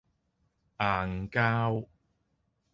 [0.79, 1.85] 硬膠